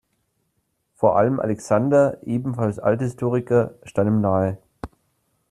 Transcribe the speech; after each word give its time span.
Vor 0.95 1.15
allem 1.15 1.39
Alexander, 1.39 2.17
ebenfalls 2.23 2.79
Althistoriker, 2.79 3.75
stand 3.83 4.09
ihm 4.09 4.19
nahe. 4.19 4.57